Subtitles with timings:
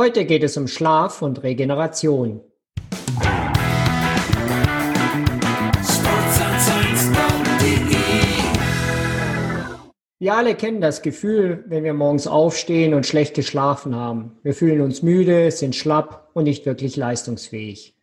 [0.00, 2.40] Heute geht es um Schlaf und Regeneration.
[10.18, 14.38] Wir alle kennen das Gefühl, wenn wir morgens aufstehen und schlecht geschlafen haben.
[14.42, 17.94] Wir fühlen uns müde, sind schlapp und nicht wirklich leistungsfähig.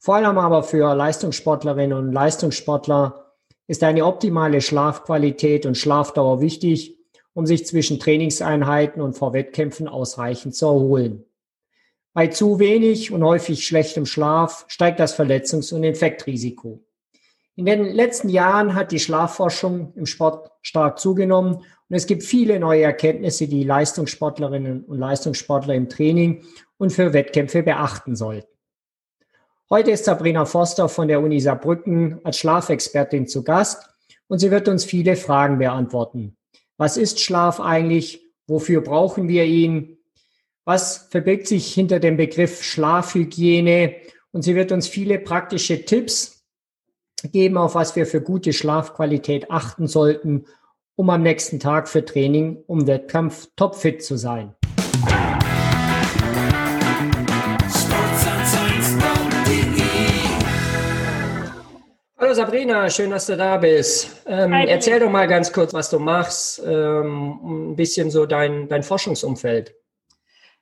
[0.00, 3.32] Vor allem aber für Leistungssportlerinnen und Leistungssportler
[3.68, 6.96] ist eine optimale Schlafqualität und Schlafdauer wichtig,
[7.32, 11.24] um sich zwischen Trainingseinheiten und vor Wettkämpfen ausreichend zu erholen.
[12.14, 16.82] Bei zu wenig und häufig schlechtem Schlaf steigt das Verletzungs- und Infektrisiko.
[17.54, 22.60] In den letzten Jahren hat die Schlafforschung im Sport stark zugenommen und es gibt viele
[22.60, 26.44] neue Erkenntnisse, die Leistungssportlerinnen und Leistungssportler im Training
[26.76, 28.48] und für Wettkämpfe beachten sollten.
[29.70, 33.90] Heute ist Sabrina Foster von der Uni Saarbrücken als Schlafexpertin zu Gast
[34.28, 36.36] und sie wird uns viele Fragen beantworten.
[36.76, 38.24] Was ist Schlaf eigentlich?
[38.46, 39.97] Wofür brauchen wir ihn?
[40.68, 43.94] Was verbirgt sich hinter dem Begriff Schlafhygiene?
[44.32, 46.44] Und sie wird uns viele praktische Tipps
[47.32, 50.44] geben, auf was wir für gute Schlafqualität achten sollten,
[50.94, 54.54] um am nächsten Tag für Training, um Wettkampf topfit zu sein.
[62.18, 64.22] Hallo Sabrina, schön, dass du da bist.
[64.26, 68.82] Ähm, erzähl doch mal ganz kurz, was du machst, ähm, ein bisschen so dein, dein
[68.82, 69.74] Forschungsumfeld.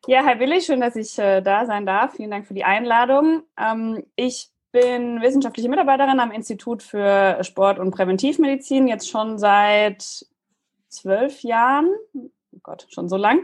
[0.09, 2.15] Ja, Herr Willi, schön, dass ich äh, da sein darf.
[2.15, 3.43] Vielen Dank für die Einladung.
[3.59, 10.27] Ähm, ich bin wissenschaftliche Mitarbeiterin am Institut für Sport- und Präventivmedizin, jetzt schon seit
[10.89, 11.91] zwölf Jahren,
[12.57, 13.41] oh Gott, schon so lang.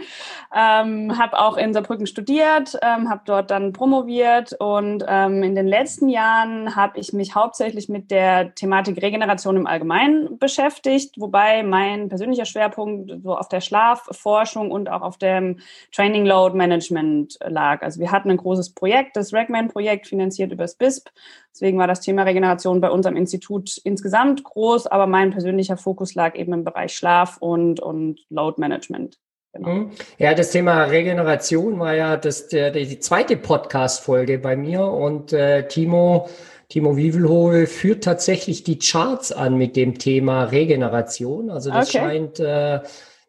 [0.55, 5.67] Ähm, habe auch in Saarbrücken studiert, ähm, habe dort dann promoviert und ähm, in den
[5.67, 12.09] letzten Jahren habe ich mich hauptsächlich mit der Thematik Regeneration im Allgemeinen beschäftigt, wobei mein
[12.09, 15.59] persönlicher Schwerpunkt so auf der Schlafforschung und auch auf dem
[15.93, 17.83] Training Load Management lag.
[17.83, 21.09] Also wir hatten ein großes Projekt, das Regman-Projekt, finanziert über das BISP.
[21.55, 26.15] Deswegen war das Thema Regeneration bei uns am Institut insgesamt groß, aber mein persönlicher Fokus
[26.15, 29.19] lag eben im Bereich Schlaf und, und Load Management.
[29.53, 29.69] Genau.
[29.69, 29.91] Mhm.
[30.19, 35.69] Ja, das Thema Regeneration war ja das, der, die zweite Podcast-Folge bei mir und äh,
[35.69, 36.31] Timo,
[36.71, 41.51] Timo Wievelhove führt tatsächlich die Charts an mit dem Thema Regeneration.
[41.51, 41.99] Also das okay.
[41.99, 42.81] scheint äh,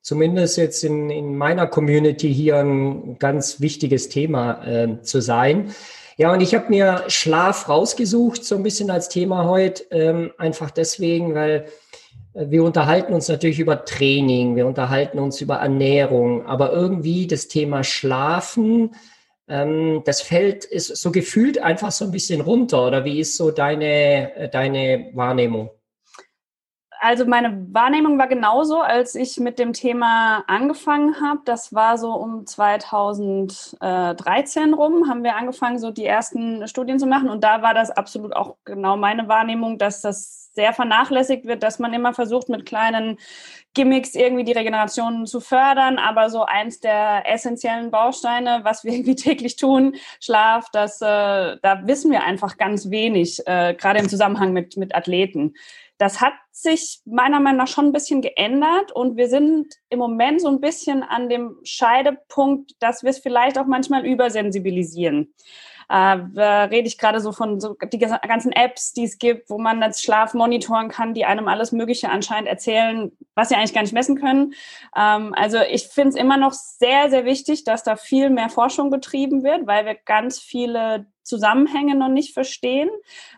[0.02, 5.74] zumindest jetzt in, in meiner Community hier ein ganz wichtiges Thema äh, zu sein.
[6.18, 10.70] Ja, und ich habe mir Schlaf rausgesucht, so ein bisschen als Thema heute, ähm, einfach
[10.70, 11.66] deswegen, weil
[12.36, 17.84] wir unterhalten uns natürlich über Training, wir unterhalten uns über Ernährung, aber irgendwie das Thema
[17.84, 18.96] Schlafen,
[19.48, 22.88] ähm, das fällt ist so gefühlt einfach so ein bisschen runter.
[22.88, 25.70] Oder wie ist so deine, deine Wahrnehmung?
[27.04, 31.42] Also meine Wahrnehmung war genauso, als ich mit dem Thema angefangen habe.
[31.44, 37.30] Das war so um 2013 rum, haben wir angefangen, so die ersten Studien zu machen.
[37.30, 41.78] Und da war das absolut auch genau meine Wahrnehmung, dass das sehr vernachlässigt wird, dass
[41.78, 43.18] man immer versucht, mit kleinen
[43.74, 49.16] Gimmicks irgendwie die Regeneration zu fördern, aber so eins der essentiellen Bausteine, was wir irgendwie
[49.16, 54.54] täglich tun, Schlaf, das, äh, da wissen wir einfach ganz wenig, äh, gerade im Zusammenhang
[54.54, 55.56] mit, mit Athleten.
[55.98, 60.42] Das hat sich meiner Meinung nach schon ein bisschen geändert und wir sind im Moment
[60.42, 65.34] so ein bisschen an dem Scheidepunkt, dass wir es vielleicht auch manchmal übersensibilisieren.
[65.90, 69.82] Äh, rede ich gerade so von so die ganzen Apps, die es gibt, wo man
[69.82, 73.94] das Schlaf monitoren kann, die einem alles Mögliche anscheinend erzählen, was sie eigentlich gar nicht
[73.94, 74.54] messen können.
[74.96, 78.90] Ähm, also ich finde es immer noch sehr, sehr wichtig, dass da viel mehr Forschung
[78.90, 82.90] betrieben wird, weil wir ganz viele Zusammenhänge noch nicht verstehen.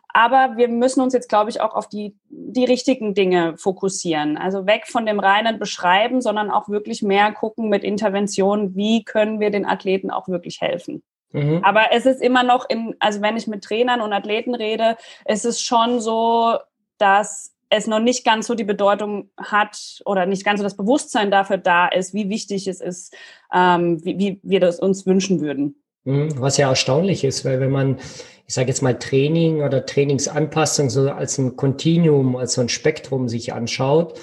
[0.07, 4.38] Aber wir müssen uns jetzt, glaube ich, auch auf die, die richtigen Dinge fokussieren.
[4.38, 9.41] Also weg von dem reinen Beschreiben, sondern auch wirklich mehr gucken mit Interventionen, wie können
[9.41, 11.03] wir den Athleten auch wirklich helfen.
[11.34, 11.59] Mhm.
[11.63, 15.44] Aber es ist immer noch, im, also wenn ich mit Trainern und Athleten rede, es
[15.44, 16.59] ist schon so,
[16.97, 21.29] dass es noch nicht ganz so die Bedeutung hat oder nicht ganz so das Bewusstsein
[21.29, 23.13] dafür da ist, wie wichtig es ist,
[23.53, 25.75] ähm, wie, wie wir das uns wünschen würden.
[26.05, 26.40] Mhm.
[26.40, 27.99] Was ja erstaunlich ist, weil wenn man,
[28.47, 33.28] ich sage jetzt mal Training oder Trainingsanpassung so als ein Kontinuum, als so ein Spektrum
[33.28, 34.19] sich anschaut,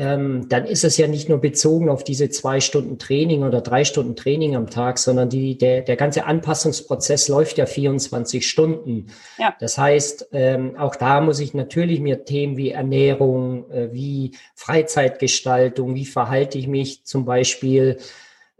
[0.00, 3.84] ähm, dann ist es ja nicht nur bezogen auf diese zwei Stunden Training oder drei
[3.84, 9.08] Stunden Training am Tag, sondern die, der, der ganze Anpassungsprozess läuft ja 24 Stunden.
[9.38, 9.56] Ja.
[9.58, 15.96] Das heißt, ähm, auch da muss ich natürlich mir Themen wie Ernährung, äh, wie Freizeitgestaltung,
[15.96, 17.98] wie verhalte ich mich zum Beispiel,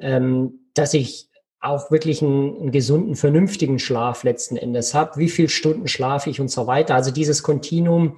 [0.00, 1.27] ähm, dass ich
[1.60, 6.40] auch wirklich einen, einen gesunden, vernünftigen Schlaf letzten Endes habe, wie viel Stunden schlafe ich
[6.40, 6.94] und so weiter.
[6.94, 8.16] Also dieses Kontinuum,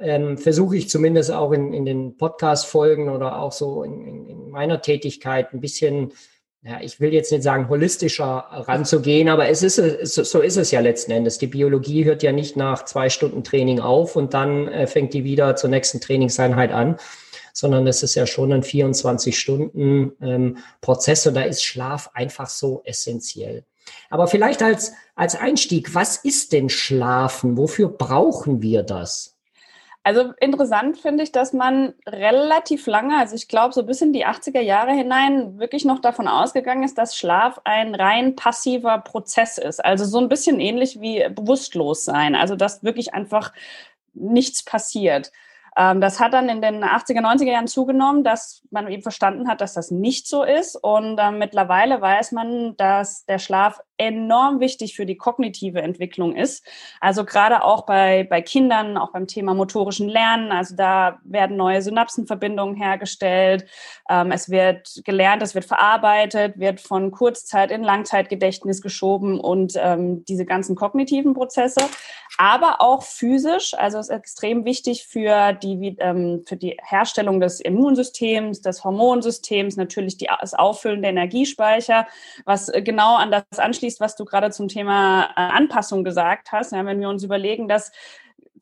[0.00, 4.50] ähm, versuche ich zumindest auch in, in den Podcast-Folgen oder auch so in, in, in,
[4.50, 6.12] meiner Tätigkeit ein bisschen
[6.64, 9.76] ja, ich will jetzt nicht sagen, holistischer ranzugehen, aber es ist,
[10.14, 11.38] so ist es ja letzten Endes.
[11.38, 15.24] Die Biologie hört ja nicht nach zwei Stunden Training auf und dann äh, fängt die
[15.24, 16.98] wieder zur nächsten Trainingseinheit an,
[17.52, 22.48] sondern es ist ja schon ein 24 Stunden ähm, Prozess und da ist Schlaf einfach
[22.48, 23.64] so essentiell.
[24.10, 27.56] Aber vielleicht als, als Einstieg, was ist denn Schlafen?
[27.56, 29.32] Wofür brauchen wir das?
[30.04, 34.26] Also interessant finde ich, dass man relativ lange, also ich glaube so bis in die
[34.26, 39.84] 80er Jahre hinein, wirklich noch davon ausgegangen ist, dass Schlaf ein rein passiver Prozess ist.
[39.84, 42.34] Also so ein bisschen ähnlich wie bewusstlos sein.
[42.34, 43.52] Also dass wirklich einfach
[44.12, 45.30] nichts passiert.
[45.76, 49.60] Ähm, das hat dann in den 80er, 90er Jahren zugenommen, dass man eben verstanden hat,
[49.60, 50.76] dass das nicht so ist.
[50.76, 56.64] Und äh, mittlerweile weiß man, dass der Schlaf enorm wichtig für die kognitive Entwicklung ist.
[57.00, 60.52] Also gerade auch bei, bei Kindern, auch beim Thema motorischen Lernen.
[60.52, 63.66] Also da werden neue Synapsenverbindungen hergestellt.
[64.08, 70.24] Ähm, es wird gelernt, es wird verarbeitet, wird von Kurzzeit in Langzeitgedächtnis geschoben und ähm,
[70.24, 71.80] diese ganzen kognitiven Prozesse.
[72.38, 73.74] Aber auch physisch.
[73.74, 80.16] Also ist extrem wichtig für die, ähm, für die Herstellung des Immunsystems, des Hormonsystems, natürlich
[80.16, 82.06] die, das Auffüllen der Energiespeicher,
[82.44, 86.52] was äh, genau an das anschließt, anschließt, was du gerade zum Thema äh, Anpassung gesagt
[86.52, 86.72] hast.
[86.72, 87.92] Ja, wenn wir uns überlegen, dass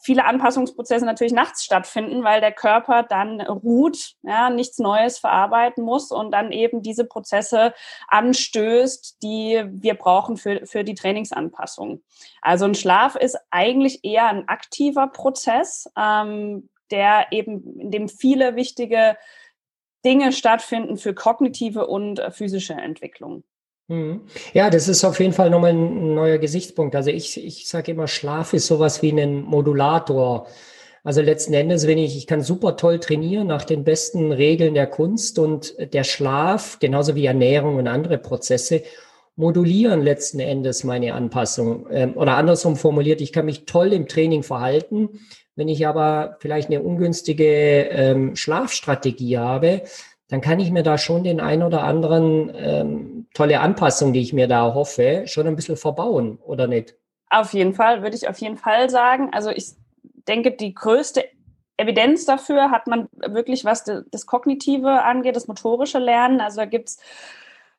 [0.02, 6.10] viele Anpassungsprozesse natürlich nachts stattfinden, weil der Körper dann ruht, ja, nichts Neues verarbeiten muss
[6.10, 7.74] und dann eben diese Prozesse
[8.08, 12.02] anstößt, die wir brauchen für, für die Trainingsanpassung.
[12.40, 18.56] Also ein Schlaf ist eigentlich eher ein aktiver Prozess, ähm, der eben, in dem viele
[18.56, 19.16] wichtige
[20.02, 23.44] Dinge stattfinden für kognitive und äh, physische Entwicklung.
[23.90, 24.20] Mhm.
[24.54, 26.94] Ja, das ist auf jeden Fall nochmal ein neuer Gesichtspunkt.
[26.94, 30.46] Also ich, ich sage immer, Schlaf ist sowas wie ein Modulator.
[31.02, 34.86] Also letzten Endes, wenn ich, ich kann super toll trainieren nach den besten Regeln der
[34.86, 38.84] Kunst und der Schlaf, genauso wie Ernährung und andere Prozesse,
[39.34, 41.88] modulieren letzten Endes meine Anpassung.
[41.90, 45.20] Ähm, oder andersrum formuliert, ich kann mich toll im Training verhalten.
[45.56, 49.82] Wenn ich aber vielleicht eine ungünstige ähm, Schlafstrategie habe,
[50.28, 54.32] dann kann ich mir da schon den ein oder anderen ähm, tolle Anpassung, die ich
[54.32, 56.96] mir da hoffe, schon ein bisschen verbauen, oder nicht?
[57.28, 59.30] Auf jeden Fall, würde ich auf jeden Fall sagen.
[59.32, 59.72] Also ich
[60.26, 61.24] denke, die größte
[61.76, 66.40] Evidenz dafür hat man wirklich, was das Kognitive angeht, das motorische Lernen.
[66.40, 66.98] Also da gibt es,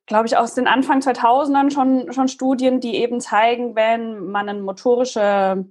[0.05, 4.61] glaube ich, aus den Anfang 2000ern schon, schon Studien, die eben zeigen, wenn man eine
[4.61, 5.65] motorische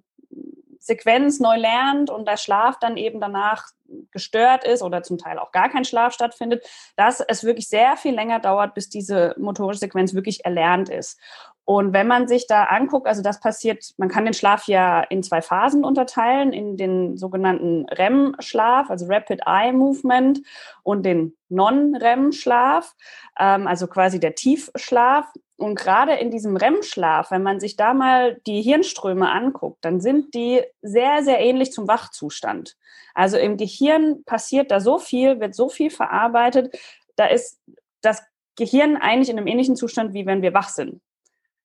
[0.91, 3.69] Sequenz neu lernt und der Schlaf dann eben danach
[4.11, 6.65] gestört ist oder zum Teil auch gar kein Schlaf stattfindet,
[6.97, 11.19] dass es wirklich sehr viel länger dauert, bis diese motorische Sequenz wirklich erlernt ist.
[11.65, 15.23] Und wenn man sich da anguckt, also das passiert, man kann den Schlaf ja in
[15.23, 20.41] zwei Phasen unterteilen, in den sogenannten REM-Schlaf, also Rapid Eye Movement,
[20.83, 22.97] und den Non-REM-Schlaf,
[23.39, 25.27] ähm, also quasi der Tiefschlaf.
[25.61, 30.35] Und gerade in diesem REM-Schlaf, wenn man sich da mal die Hirnströme anguckt, dann sind
[30.35, 32.77] die sehr, sehr ähnlich zum Wachzustand.
[33.15, 36.75] Also im Gehirn passiert da so viel, wird so viel verarbeitet,
[37.17, 37.61] da ist
[38.01, 38.23] das
[38.57, 41.03] Gehirn eigentlich in einem ähnlichen Zustand, wie wenn wir wach sind.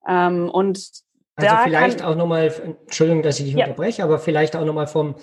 [0.06, 0.92] Ähm, und
[1.38, 2.54] also vielleicht auch nochmal,
[2.86, 3.66] Entschuldigung, dass ich dich ja.
[3.66, 5.16] unterbreche, aber vielleicht auch nochmal vom,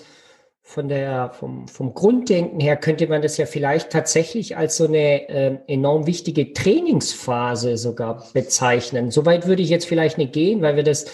[0.65, 5.29] von der, vom, vom Grunddenken her könnte man das ja vielleicht tatsächlich als so eine
[5.29, 9.11] äh, enorm wichtige Trainingsphase sogar bezeichnen.
[9.11, 11.07] Soweit würde ich jetzt vielleicht nicht gehen, weil wir das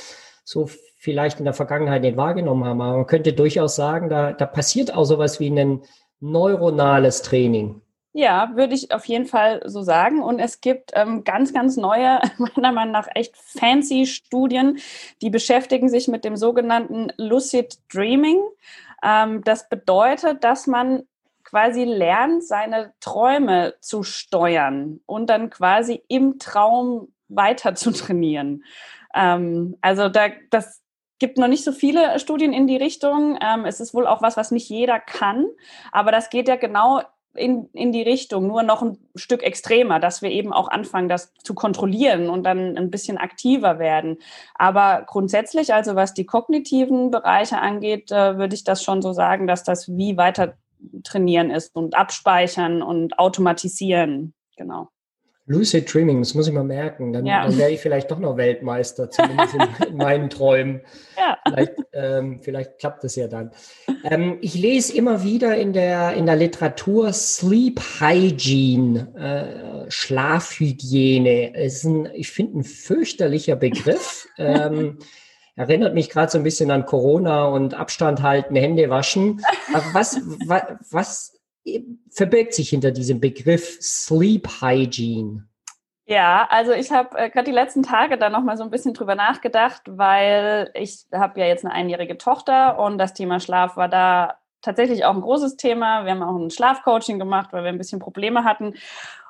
[0.45, 2.81] so vielleicht in der Vergangenheit nicht wahrgenommen haben.
[2.81, 5.83] Aber man könnte durchaus sagen, da, da passiert auch sowas wie ein
[6.21, 7.81] neuronales Training.
[8.13, 10.23] Ja, würde ich auf jeden Fall so sagen.
[10.23, 12.21] Und es gibt ähm, ganz, ganz neue,
[12.57, 14.79] meiner Meinung nach echt fancy Studien,
[15.23, 18.41] die beschäftigen sich mit dem sogenannten Lucid Dreaming.
[19.03, 21.05] Ähm, das bedeutet, dass man
[21.45, 28.65] quasi lernt, seine Träume zu steuern und dann quasi im Traum weiter zu trainieren.
[29.15, 30.83] Ähm, also da, das
[31.19, 33.39] gibt noch nicht so viele Studien in die Richtung.
[33.41, 35.47] Ähm, es ist wohl auch was, was nicht jeder kann,
[35.91, 37.03] aber das geht ja genau
[37.35, 41.33] in, in die Richtung, nur noch ein Stück extremer, dass wir eben auch anfangen, das
[41.43, 44.19] zu kontrollieren und dann ein bisschen aktiver werden.
[44.55, 49.47] Aber grundsätzlich, also was die kognitiven Bereiche angeht, äh, würde ich das schon so sagen,
[49.47, 50.57] dass das wie weiter
[51.05, 54.35] trainieren ist und abspeichern und automatisieren.
[54.57, 54.89] Genau.
[55.49, 57.13] Lucid Dreaming, das muss ich mal merken.
[57.13, 57.45] Dann, ja.
[57.47, 60.83] dann wäre ich vielleicht doch noch Weltmeister, zumindest in, in meinen Träumen.
[61.17, 61.39] Ja.
[61.47, 63.51] Vielleicht, ähm, vielleicht, klappt das ja dann.
[64.05, 71.57] Ähm, ich lese immer wieder in der, in der Literatur Sleep Hygiene, äh, Schlafhygiene.
[71.57, 74.29] Ist ein, ich finde, ein fürchterlicher Begriff.
[74.39, 74.99] ähm,
[75.57, 79.43] erinnert mich gerade so ein bisschen an Corona und Abstand halten, Hände waschen.
[79.73, 81.38] Aber was, was, was
[82.11, 85.49] verbirgt sich hinter diesem Begriff Sleep Hygiene?
[86.07, 88.95] Ja, also ich habe äh, gerade die letzten Tage da noch mal so ein bisschen
[88.95, 93.89] drüber nachgedacht, weil ich habe ja jetzt eine einjährige Tochter und das Thema Schlaf war
[93.89, 96.07] da tatsächlich auch ein großes Thema.
[96.07, 98.75] Wir haben auch ein Schlafcoaching gemacht, weil wir ein bisschen Probleme hatten.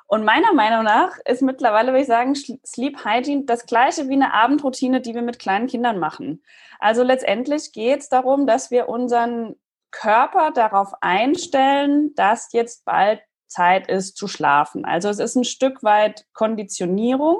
[0.07, 4.33] Und meiner Meinung nach ist mittlerweile, würde ich sagen, Sleep Hygiene das gleiche wie eine
[4.33, 6.41] Abendroutine, die wir mit kleinen Kindern machen.
[6.79, 9.55] Also letztendlich geht es darum, dass wir unseren
[9.91, 14.85] Körper darauf einstellen, dass jetzt bald Zeit ist zu schlafen.
[14.85, 17.37] Also es ist ein Stück weit Konditionierung,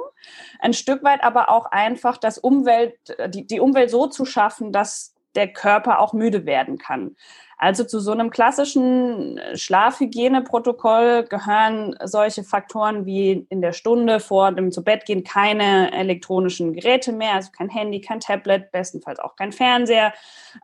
[0.58, 2.94] ein Stück weit aber auch einfach das Umwelt,
[3.28, 7.16] die, die Umwelt so zu schaffen, dass der Körper auch müde werden kann.
[7.62, 14.72] Also zu so einem klassischen Schlafhygieneprotokoll gehören solche Faktoren wie in der Stunde vor dem
[14.72, 19.52] zu Bett gehen keine elektronischen Geräte mehr, also kein Handy, kein Tablet, bestenfalls auch kein
[19.52, 20.14] Fernseher.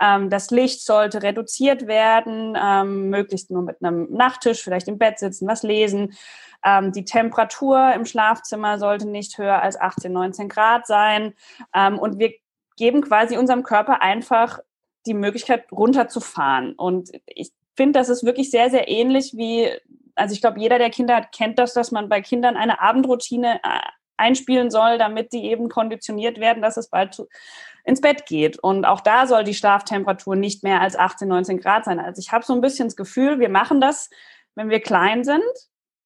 [0.01, 5.19] Ähm, das Licht sollte reduziert werden, ähm, möglichst nur mit einem Nachttisch, vielleicht im Bett
[5.19, 6.15] sitzen, was lesen.
[6.65, 11.35] Ähm, die Temperatur im Schlafzimmer sollte nicht höher als 18, 19 Grad sein.
[11.75, 12.33] und wir
[12.77, 14.61] geben quasi unserem Körper einfach
[15.07, 16.75] die Möglichkeit, runterzufahren.
[16.75, 19.71] Und ich finde, das ist wirklich sehr, sehr ähnlich wie,
[20.15, 23.61] also ich glaube, jeder, der Kinder hat, kennt das, dass man bei Kindern eine Abendroutine
[23.63, 23.81] äh,
[24.17, 27.29] einspielen soll, damit die eben konditioniert werden, dass es bald zu,
[27.85, 28.59] ins Bett geht.
[28.59, 32.01] Und auch da soll die Schlaftemperatur nicht mehr als 18, 19 Grad sein.
[32.01, 34.11] Also ich habe so ein bisschen das Gefühl, wir machen das,
[34.55, 35.45] wenn wir klein sind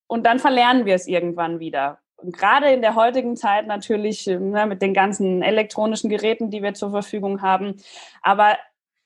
[0.07, 2.01] und dann verlernen wir es irgendwann wieder.
[2.17, 6.75] Und gerade in der heutigen Zeit natürlich ne, mit den ganzen elektronischen Geräten, die wir
[6.75, 7.77] zur Verfügung haben.
[8.21, 8.59] Aber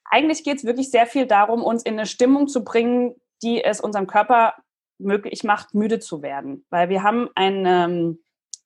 [0.05, 3.81] eigentlich geht es wirklich sehr viel darum, uns in eine Stimmung zu bringen, die es
[3.81, 4.55] unserem Körper
[4.99, 6.65] möglich macht, müde zu werden.
[6.71, 8.19] Weil wir haben einen ähm,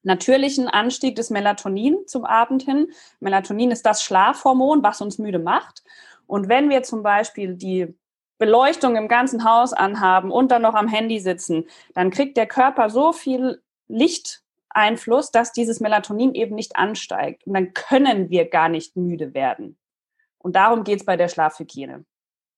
[0.02, 2.88] natürlichen Anstieg des Melatonin zum Abend hin.
[3.20, 5.82] Melatonin ist das Schlafhormon, was uns müde macht.
[6.26, 7.94] Und wenn wir zum Beispiel die
[8.38, 12.88] Beleuchtung im ganzen Haus anhaben und dann noch am Handy sitzen, dann kriegt der Körper
[12.88, 17.46] so viel Lichteinfluss, dass dieses Melatonin eben nicht ansteigt.
[17.46, 19.76] Und dann können wir gar nicht müde werden.
[20.48, 22.06] Und darum geht es bei der Schlafhygiene.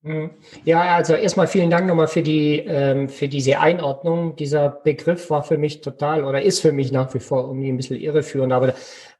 [0.03, 0.31] Mhm.
[0.65, 4.37] Ja, also erstmal vielen Dank nochmal für die ähm, für diese Einordnung.
[4.37, 7.77] Dieser Begriff war für mich total oder ist für mich nach wie vor irgendwie ein
[7.77, 8.53] bisschen irreführend.
[8.53, 8.75] Aber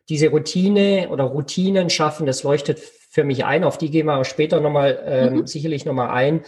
[0.09, 3.65] diese Routine oder Routinen schaffen, das leuchtet für mich ein.
[3.65, 5.47] Auf die gehen wir später nochmal ähm, mhm.
[5.49, 6.45] sicherlich nochmal ein,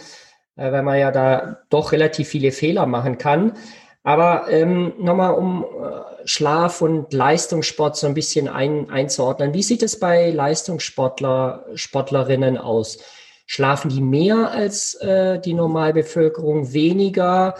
[0.55, 3.57] äh, weil man ja da doch relativ viele Fehler machen kann.
[4.03, 9.53] Aber ähm, nochmal um äh, Schlaf und Leistungssport so ein bisschen ein, einzuordnen.
[9.53, 12.99] Wie sieht es bei Leistungssportler, Sportlerinnen aus?
[13.45, 17.55] Schlafen die mehr als äh, die Normalbevölkerung, weniger?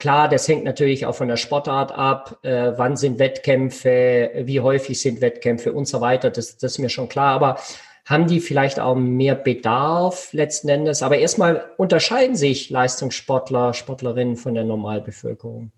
[0.00, 2.38] Klar, das hängt natürlich auch von der Sportart ab.
[2.42, 4.32] Äh, wann sind Wettkämpfe?
[4.42, 6.30] Wie häufig sind Wettkämpfe und so weiter?
[6.30, 7.34] Das, das ist mir schon klar.
[7.34, 7.58] Aber
[8.04, 11.02] haben die vielleicht auch mehr Bedarf letzten Endes?
[11.02, 15.70] Aber erstmal unterscheiden sich Leistungssportler, Sportlerinnen von der Normalbevölkerung.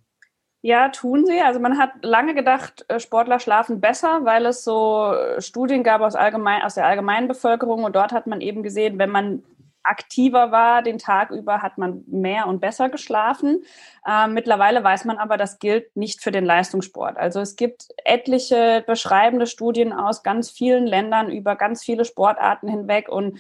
[0.67, 1.41] Ja, tun sie.
[1.41, 6.01] Also man hat lange gedacht, äh, Sportler schlafen besser, weil es so äh, Studien gab
[6.01, 9.45] aus, allgemein, aus der allgemeinen Bevölkerung und dort hat man eben gesehen, wenn man
[9.85, 13.63] aktiver war den Tag über, hat man mehr und besser geschlafen.
[14.09, 17.17] Ähm, mittlerweile weiß man aber, das gilt nicht für den Leistungssport.
[17.17, 23.09] Also es gibt etliche beschreibende Studien aus ganz vielen Ländern über ganz viele Sportarten hinweg
[23.09, 23.39] und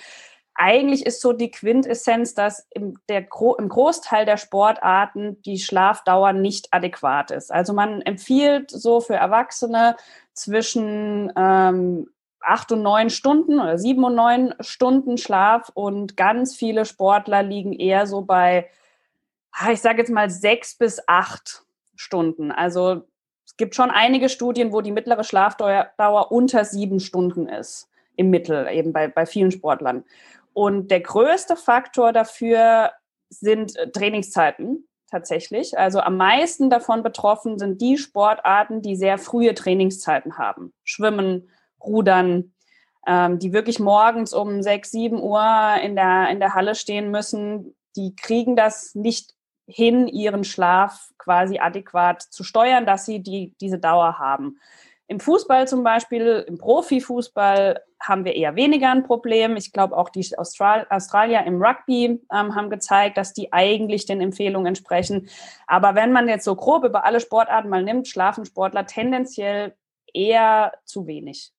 [0.58, 3.26] eigentlich ist so die Quintessenz, dass im, der
[3.58, 7.52] im Großteil der Sportarten die Schlafdauer nicht adäquat ist.
[7.52, 9.96] Also man empfiehlt so für Erwachsene
[10.32, 12.08] zwischen ähm,
[12.40, 17.72] acht und neun Stunden oder sieben und neun Stunden Schlaf und ganz viele Sportler liegen
[17.72, 18.70] eher so bei,
[19.52, 21.64] ah, ich sage jetzt mal sechs bis acht
[21.96, 22.52] Stunden.
[22.52, 23.02] Also
[23.44, 28.68] es gibt schon einige Studien, wo die mittlere Schlafdauer unter sieben Stunden ist im Mittel,
[28.68, 30.04] eben bei, bei vielen Sportlern.
[30.56, 32.92] Und der größte Faktor dafür
[33.28, 35.76] sind äh, Trainingszeiten tatsächlich.
[35.78, 40.72] Also am meisten davon betroffen sind die Sportarten, die sehr frühe Trainingszeiten haben.
[40.82, 42.54] Schwimmen, Rudern,
[43.06, 47.76] ähm, die wirklich morgens um 6, 7 Uhr in der, in der Halle stehen müssen.
[47.94, 49.34] Die kriegen das nicht
[49.66, 54.58] hin, ihren Schlaf quasi adäquat zu steuern, dass sie die, diese Dauer haben.
[55.06, 59.56] Im Fußball zum Beispiel, im Profifußball haben wir eher weniger ein Problem.
[59.56, 64.20] Ich glaube, auch die Austral Australier im Rugby ähm, haben gezeigt, dass die eigentlich den
[64.20, 65.28] Empfehlungen entsprechen.
[65.66, 69.74] Aber wenn man jetzt so grob über alle Sportarten mal nimmt, schlafen Sportler tendenziell
[70.12, 71.52] eher zu wenig.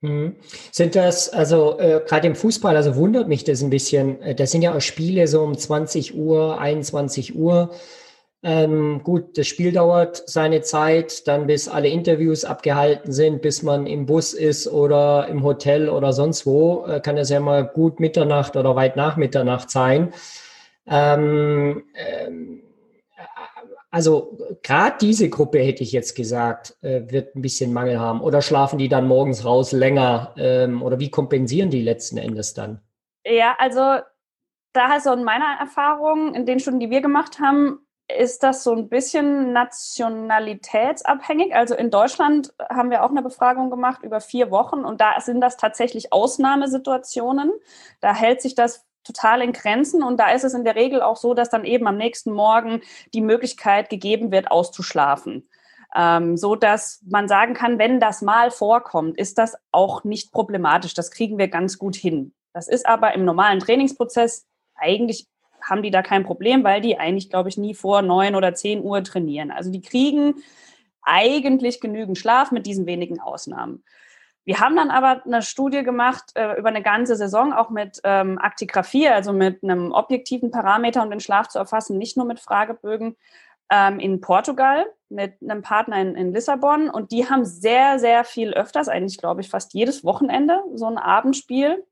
[0.00, 0.36] Mhm.
[0.70, 4.52] Sind das, also äh, gerade im Fußball, also wundert mich das ein bisschen, äh, das
[4.52, 7.74] sind ja auch Spiele so um 20 Uhr, 21 Uhr.
[8.42, 13.86] Ähm, gut, das Spiel dauert seine Zeit, dann bis alle Interviews abgehalten sind, bis man
[13.88, 17.98] im Bus ist oder im Hotel oder sonst wo, äh, kann es ja mal gut
[17.98, 20.12] Mitternacht oder weit nach Mitternacht sein.
[20.86, 22.62] Ähm, ähm,
[23.90, 28.20] also gerade diese Gruppe hätte ich jetzt gesagt, äh, wird ein bisschen Mangel haben.
[28.20, 30.34] Oder schlafen die dann morgens raus länger?
[30.36, 32.80] Ähm, oder wie kompensieren die letzten Endes dann?
[33.24, 34.00] Ja, also
[34.74, 37.80] da so in meiner Erfahrung, in den Stunden, die wir gemacht haben,
[38.16, 41.54] ist das so ein bisschen nationalitätsabhängig.
[41.54, 45.40] Also in Deutschland haben wir auch eine Befragung gemacht über vier Wochen und da sind
[45.40, 47.52] das tatsächlich Ausnahmesituationen.
[48.00, 51.16] Da hält sich das total in Grenzen und da ist es in der Regel auch
[51.16, 52.80] so, dass dann eben am nächsten Morgen
[53.12, 55.48] die Möglichkeit gegeben wird, auszuschlafen.
[55.94, 60.94] Ähm, so dass man sagen kann, wenn das mal vorkommt, ist das auch nicht problematisch.
[60.94, 62.34] Das kriegen wir ganz gut hin.
[62.52, 65.26] Das ist aber im normalen Trainingsprozess eigentlich
[65.62, 68.82] haben die da kein Problem, weil die eigentlich, glaube ich, nie vor neun oder zehn
[68.82, 69.50] Uhr trainieren.
[69.50, 70.34] Also die kriegen
[71.02, 73.84] eigentlich genügend Schlaf mit diesen wenigen Ausnahmen.
[74.44, 78.38] Wir haben dann aber eine Studie gemacht äh, über eine ganze Saison, auch mit ähm,
[78.38, 83.16] Aktigraphie, also mit einem objektiven Parameter, um den Schlaf zu erfassen, nicht nur mit Fragebögen,
[83.70, 86.88] ähm, in Portugal mit einem Partner in, in, Lissabon.
[86.90, 90.98] Und die haben sehr, sehr viel öfters, eigentlich glaube ich fast jedes Wochenende, so ein
[90.98, 91.84] Abendspiel.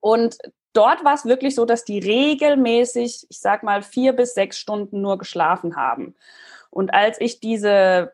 [0.00, 0.38] Und
[0.72, 5.00] dort war es wirklich so, dass die regelmäßig, ich sag mal, vier bis sechs Stunden
[5.00, 6.14] nur geschlafen haben.
[6.70, 8.12] Und als ich diese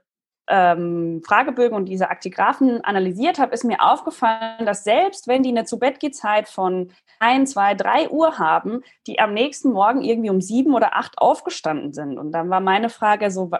[0.48, 5.64] ähm, Fragebögen und diese Aktigraphen analysiert habe, ist mir aufgefallen, dass selbst wenn die eine
[5.64, 10.96] Zu-Bett-Zeit von ein, zwei, drei Uhr haben, die am nächsten Morgen irgendwie um sieben oder
[10.96, 12.18] acht aufgestanden sind.
[12.18, 13.50] Und dann war meine Frage so,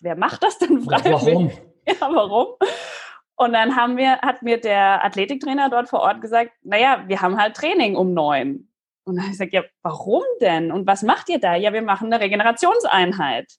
[0.00, 1.22] wer macht das denn freiwillig?
[1.22, 1.50] Warum?
[1.86, 2.46] Ja, warum?
[3.40, 7.40] Und dann haben wir, hat mir der Athletiktrainer dort vor Ort gesagt, naja, wir haben
[7.40, 8.68] halt Training um neun.
[9.04, 10.70] Und dann habe ich gesagt, ja, warum denn?
[10.70, 11.54] Und was macht ihr da?
[11.54, 13.50] Ja, wir machen eine Regenerationseinheit.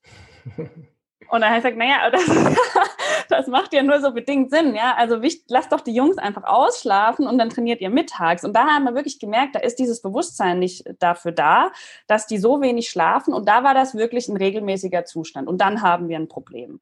[0.55, 2.25] Und dann habe ich gesagt, naja, das,
[3.29, 4.93] das macht ja nur so bedingt Sinn, ja.
[4.97, 8.43] Also lasst doch die Jungs einfach ausschlafen und dann trainiert ihr mittags.
[8.43, 11.71] Und da haben wir wirklich gemerkt, da ist dieses Bewusstsein nicht dafür da,
[12.05, 13.33] dass die so wenig schlafen.
[13.33, 15.47] Und da war das wirklich ein regelmäßiger Zustand.
[15.47, 16.81] Und dann haben wir ein Problem.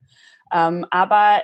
[0.51, 1.41] Ähm, aber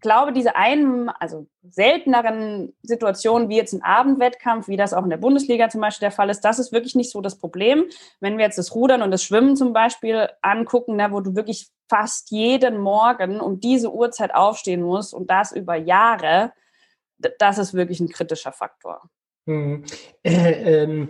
[0.00, 5.16] glaube, diese einen, also selteneren Situationen wie jetzt ein Abendwettkampf, wie das auch in der
[5.16, 7.84] Bundesliga zum Beispiel der Fall ist, das ist wirklich nicht so das Problem.
[8.20, 11.68] Wenn wir jetzt das Rudern und das Schwimmen zum Beispiel angucken, ne, wo du wirklich
[11.88, 16.52] fast jeden Morgen um diese Uhrzeit aufstehen musst und das über Jahre,
[17.38, 19.02] das ist wirklich ein kritischer Faktor.
[19.46, 19.84] Hm.
[20.22, 21.08] Äh, ähm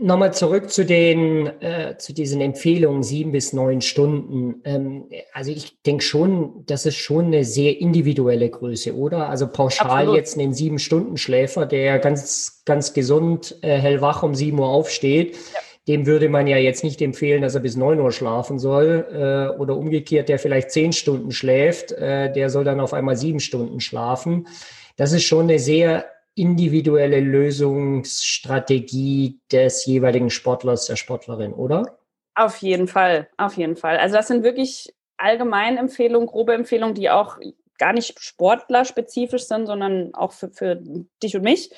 [0.00, 4.60] Nochmal zurück zu den, äh, zu diesen Empfehlungen, sieben bis neun Stunden.
[4.64, 9.28] Ähm, also ich denke schon, das ist schon eine sehr individuelle Größe, oder?
[9.28, 10.16] Also pauschal Absolut.
[10.16, 15.36] jetzt einen sieben Stunden Schläfer, der ganz, ganz gesund, äh, hellwach um sieben Uhr aufsteht,
[15.36, 15.60] ja.
[15.86, 19.06] dem würde man ja jetzt nicht empfehlen, dass er bis neun Uhr schlafen soll.
[19.12, 23.38] Äh, oder umgekehrt, der vielleicht zehn Stunden schläft, äh, der soll dann auf einmal sieben
[23.38, 24.48] Stunden schlafen.
[24.96, 26.06] Das ist schon eine sehr
[26.40, 31.98] individuelle Lösungsstrategie des jeweiligen Sportlers, der Sportlerin, oder?
[32.34, 33.98] Auf jeden Fall, auf jeden Fall.
[33.98, 37.36] Also das sind wirklich Allgemeinempfehlungen, grobe Empfehlungen, die auch
[37.76, 40.80] gar nicht sportlerspezifisch sind, sondern auch für, für
[41.22, 41.70] dich und mich.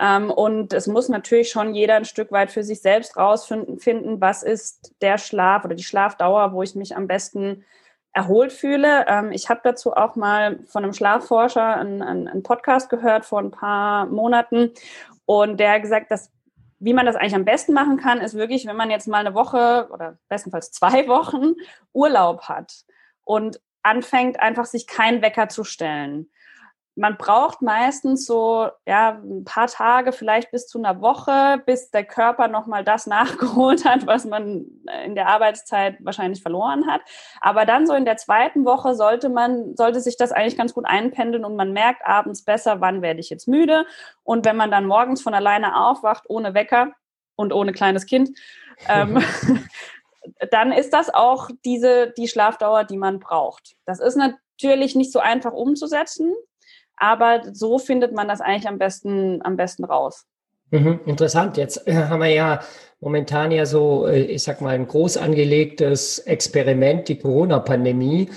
[0.00, 4.42] Ähm, und es muss natürlich schon jeder ein Stück weit für sich selbst rausfinden, was
[4.42, 7.64] ist der Schlaf oder die Schlafdauer, wo ich mich am besten
[8.18, 9.06] erholt fühle.
[9.06, 13.52] Ähm, ich habe dazu auch mal von einem Schlafforscher einen, einen, Podcast gehört vor ein
[13.52, 14.72] paar Monaten
[15.24, 16.32] und der hat gesagt, dass
[16.80, 19.34] wie man das eigentlich am besten machen kann, ist wirklich, wenn man jetzt mal eine
[19.34, 21.54] Woche oder bestenfalls zwei Wochen
[21.92, 22.84] Urlaub hat
[23.24, 26.28] und anfängt, einfach sich keinen Wecker zu stellen
[26.98, 32.04] man braucht meistens so ja, ein paar Tage, vielleicht bis zu einer Woche, bis der
[32.04, 34.66] Körper nochmal das nachgeholt hat, was man
[35.04, 37.00] in der Arbeitszeit wahrscheinlich verloren hat.
[37.40, 40.86] Aber dann so in der zweiten Woche sollte man, sollte sich das eigentlich ganz gut
[40.86, 43.86] einpendeln und man merkt abends besser, wann werde ich jetzt müde.
[44.24, 46.92] Und wenn man dann morgens von alleine aufwacht, ohne Wecker
[47.36, 48.30] und ohne kleines Kind,
[48.88, 49.22] ähm,
[50.50, 53.76] dann ist das auch diese, die Schlafdauer, die man braucht.
[53.84, 56.34] Das ist natürlich nicht so einfach umzusetzen.
[56.98, 60.26] Aber so findet man das eigentlich am besten, am besten raus.
[60.70, 61.56] Mhm, interessant.
[61.56, 62.60] Jetzt äh, haben wir ja
[63.00, 68.30] momentan ja so, äh, ich sag mal, ein groß angelegtes Experiment, die Corona-Pandemie.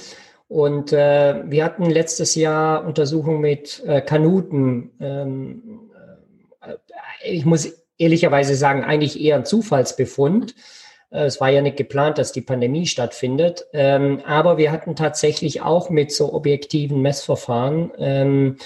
[0.47, 4.91] Und äh, wir hatten letztes Jahr Untersuchungen mit äh, Kanuten.
[4.99, 5.89] Ähm,
[6.61, 6.75] äh,
[7.23, 10.55] ich muss ehrlicherweise sagen, eigentlich eher ein Zufallsbefund.
[11.11, 13.67] Äh, es war ja nicht geplant, dass die Pandemie stattfindet.
[13.73, 18.57] Ähm, aber wir hatten tatsächlich auch mit so objektiven Messverfahren ähm,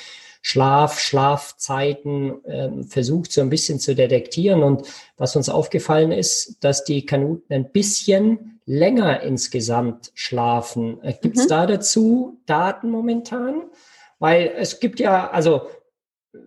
[0.41, 4.61] Schlaf, Schlafzeiten ähm, versucht, so ein bisschen zu detektieren.
[4.61, 11.03] Und was uns aufgefallen ist, dass die Kanuten ein bisschen länger insgesamt schlafen.
[11.03, 11.49] Äh, Gibt es mhm.
[11.49, 13.63] da dazu Daten momentan?
[14.19, 15.67] Weil es gibt ja, also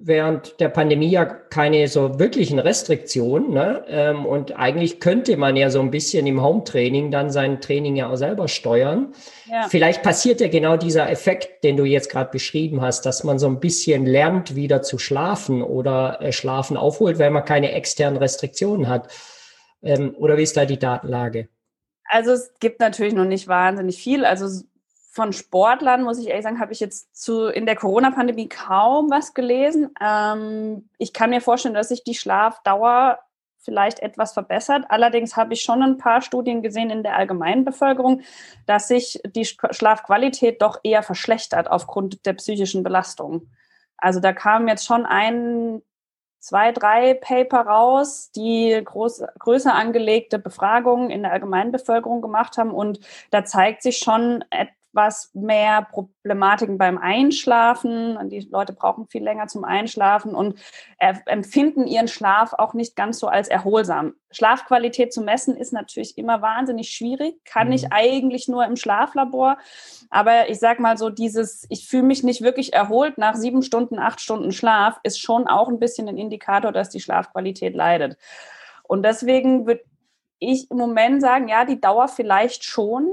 [0.01, 3.51] während der Pandemie ja keine so wirklichen Restriktionen.
[3.51, 3.85] Ne?
[3.89, 8.11] Ähm, und eigentlich könnte man ja so ein bisschen im Home-Training dann sein Training ja
[8.11, 9.13] auch selber steuern.
[9.51, 9.69] Ja.
[9.69, 13.47] Vielleicht passiert ja genau dieser Effekt, den du jetzt gerade beschrieben hast, dass man so
[13.47, 18.89] ein bisschen lernt, wieder zu schlafen oder äh, Schlafen aufholt, weil man keine externen Restriktionen
[18.89, 19.09] hat.
[19.83, 21.49] Ähm, oder wie ist da die Datenlage?
[22.11, 24.25] Also es gibt natürlich noch nicht wahnsinnig viel.
[24.25, 24.65] Also
[25.19, 29.35] von Sportlern, muss ich ehrlich sagen, habe ich jetzt zu, in der Corona-Pandemie kaum was
[29.35, 29.91] gelesen.
[30.01, 33.19] Ähm, ich kann mir vorstellen, dass sich die Schlafdauer
[33.59, 34.85] vielleicht etwas verbessert.
[34.91, 38.21] Allerdings habe ich schon ein paar Studien gesehen in der allgemeinen Bevölkerung,
[38.67, 43.51] dass sich die Schlafqualität doch eher verschlechtert aufgrund der psychischen Belastung.
[43.97, 45.83] Also da kam jetzt schon ein,
[46.39, 52.71] zwei, drei Paper raus, die groß, größer angelegte Befragungen in der allgemeinen Bevölkerung gemacht haben.
[52.71, 53.01] Und
[53.33, 54.45] da zeigt sich schon
[54.93, 58.19] etwas mehr Problematiken beim Einschlafen.
[58.31, 60.59] Die Leute brauchen viel länger zum Einschlafen und
[60.99, 64.15] empfinden ihren Schlaf auch nicht ganz so als erholsam.
[64.31, 67.75] Schlafqualität zu messen ist natürlich immer wahnsinnig schwierig, kann mhm.
[67.75, 69.59] ich eigentlich nur im Schlaflabor.
[70.11, 73.99] Aber ich sag mal so, dieses, ich fühle mich nicht wirklich erholt nach sieben Stunden,
[73.99, 78.17] acht Stunden Schlaf, ist schon auch ein bisschen ein Indikator, dass die Schlafqualität leidet.
[78.83, 79.83] Und deswegen würde
[80.39, 83.13] ich im Moment sagen, ja, die Dauer vielleicht schon,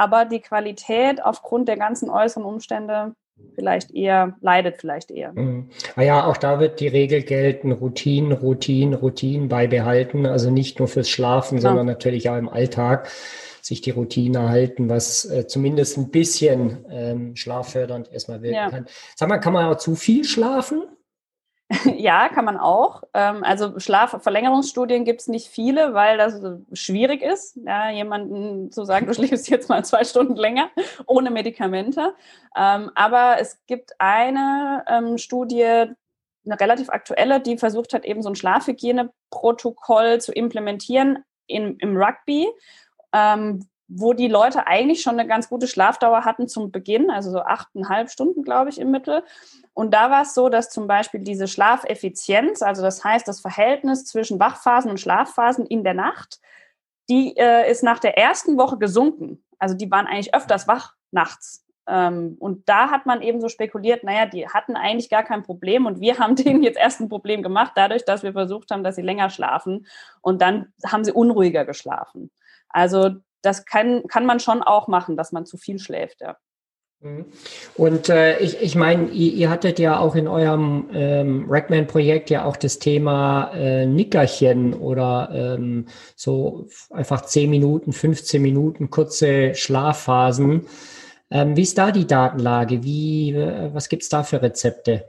[0.00, 3.12] aber die Qualität aufgrund der ganzen äußeren Umstände
[3.54, 5.32] vielleicht eher, leidet vielleicht eher.
[5.34, 5.68] Mhm.
[5.94, 10.88] Ah ja, auch da wird die Regel gelten, Routinen, Routinen, Routinen beibehalten, also nicht nur
[10.88, 11.62] fürs Schlafen, ja.
[11.62, 13.10] sondern natürlich auch im Alltag
[13.60, 18.70] sich die Routine halten, was äh, zumindest ein bisschen ähm, schlaffördernd erstmal wirken ja.
[18.70, 18.86] kann.
[19.16, 20.84] Sag mal, kann man auch zu viel schlafen?
[21.96, 23.04] Ja, kann man auch.
[23.14, 26.40] Ähm, also Schlafverlängerungsstudien gibt es nicht viele, weil das
[26.72, 30.70] schwierig ist, ja, jemanden zu sagen, du schläfst jetzt mal zwei Stunden länger
[31.06, 32.14] ohne Medikamente.
[32.56, 38.30] Ähm, aber es gibt eine ähm, Studie, eine relativ aktuelle, die versucht hat, eben so
[38.30, 42.48] ein Schlafhygieneprotokoll zu implementieren im Rugby,
[43.92, 48.08] wo die Leute eigentlich schon eine ganz gute Schlafdauer hatten zum Beginn, also so achteinhalb
[48.08, 49.24] Stunden, glaube ich, im Mittel.
[49.74, 54.04] Und da war es so, dass zum Beispiel diese Schlafeffizienz, also das heißt das Verhältnis
[54.04, 56.40] zwischen Wachphasen und Schlafphasen in der Nacht,
[57.08, 59.42] die äh, ist nach der ersten Woche gesunken.
[59.58, 61.66] Also die waren eigentlich öfters wach nachts.
[61.88, 65.86] Ähm, und da hat man eben so spekuliert, naja, die hatten eigentlich gar kein Problem
[65.86, 68.94] und wir haben denen jetzt erst ein Problem gemacht, dadurch, dass wir versucht haben, dass
[68.94, 69.86] sie länger schlafen
[70.20, 72.30] und dann haben sie unruhiger geschlafen.
[72.68, 76.36] Also das kann, kann man schon auch machen, dass man zu viel schläft, ja.
[77.02, 77.24] Mhm.
[77.76, 82.44] Und äh, ich, ich meine, ihr, ihr, hattet ja auch in eurem ähm, Rackman-Projekt ja
[82.44, 90.66] auch das Thema äh, Nickerchen oder ähm, so einfach 10 Minuten, 15 Minuten kurze Schlafphasen.
[91.30, 92.82] Ähm, wie ist da die Datenlage?
[92.82, 95.06] Wie, äh, was gibt's da für Rezepte?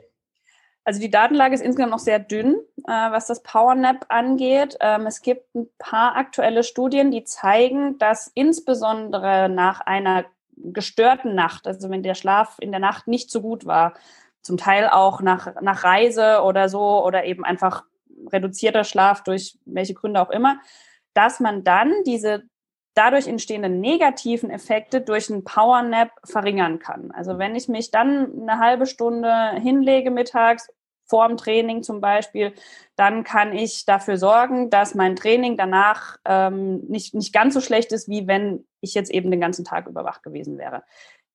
[0.83, 2.55] Also die Datenlage ist insgesamt noch sehr dünn,
[2.87, 4.77] äh, was das PowerNap angeht.
[4.79, 10.25] Ähm, es gibt ein paar aktuelle Studien, die zeigen, dass insbesondere nach einer
[10.57, 13.93] gestörten Nacht, also wenn der Schlaf in der Nacht nicht so gut war,
[14.41, 17.83] zum Teil auch nach, nach Reise oder so oder eben einfach
[18.31, 20.59] reduzierter Schlaf durch welche Gründe auch immer,
[21.13, 22.43] dass man dann diese
[22.93, 27.11] dadurch entstehenden negativen Effekte durch einen Powernap verringern kann.
[27.11, 30.67] Also wenn ich mich dann eine halbe Stunde hinlege mittags,
[31.11, 32.53] vor dem Training zum Beispiel,
[32.95, 37.91] dann kann ich dafür sorgen, dass mein Training danach ähm, nicht, nicht ganz so schlecht
[37.91, 40.83] ist, wie wenn ich jetzt eben den ganzen Tag überwacht gewesen wäre.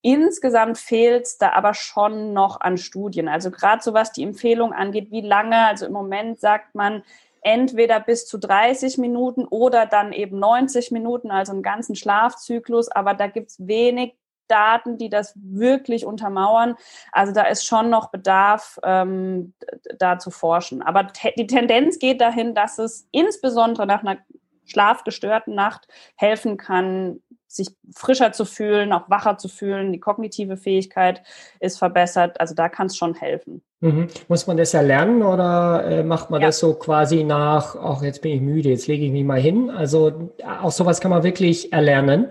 [0.00, 3.28] Insgesamt fehlt es da aber schon noch an Studien.
[3.28, 7.02] Also gerade so was die Empfehlung angeht, wie lange, also im Moment sagt man,
[7.46, 12.88] entweder bis zu 30 Minuten oder dann eben 90 Minuten, also einen ganzen Schlafzyklus.
[12.88, 14.16] Aber da gibt es wenig
[14.48, 16.74] Daten, die das wirklich untermauern.
[17.12, 19.54] Also da ist schon noch Bedarf, ähm,
[19.98, 20.82] da zu forschen.
[20.82, 24.18] Aber te die Tendenz geht dahin, dass es insbesondere nach einer
[24.66, 29.92] schlafgestörten Nacht helfen kann, sich frischer zu fühlen, auch wacher zu fühlen.
[29.92, 31.22] Die kognitive Fähigkeit
[31.60, 32.40] ist verbessert.
[32.40, 33.62] Also da kann es schon helfen.
[33.80, 34.08] Mhm.
[34.28, 36.48] Muss man das erlernen oder äh, macht man ja.
[36.48, 39.70] das so quasi nach, ach, jetzt bin ich müde, jetzt lege ich mich mal hin?
[39.70, 42.28] Also auch sowas kann man wirklich erlernen.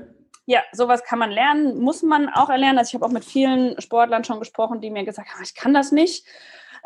[0.48, 2.78] Ja, sowas kann man lernen, muss man auch erlernen.
[2.78, 5.74] Also ich habe auch mit vielen Sportlern schon gesprochen, die mir gesagt haben, ich kann
[5.74, 6.26] das nicht.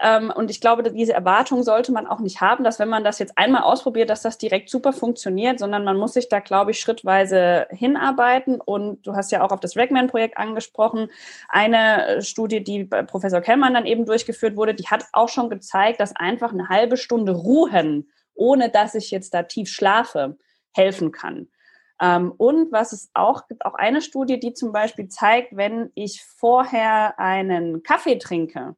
[0.01, 3.19] Ähm, und ich glaube, diese Erwartung sollte man auch nicht haben, dass wenn man das
[3.19, 6.79] jetzt einmal ausprobiert, dass das direkt super funktioniert, sondern man muss sich da, glaube ich,
[6.79, 8.61] schrittweise hinarbeiten.
[8.61, 11.09] Und du hast ja auch auf das Ragman-Projekt angesprochen.
[11.49, 15.99] Eine Studie, die bei Professor Kellmann dann eben durchgeführt wurde, die hat auch schon gezeigt,
[15.99, 20.37] dass einfach eine halbe Stunde Ruhen, ohne dass ich jetzt da tief schlafe,
[20.71, 21.49] helfen kann.
[22.01, 26.23] Ähm, und was es auch gibt, auch eine Studie, die zum Beispiel zeigt, wenn ich
[26.23, 28.75] vorher einen Kaffee trinke,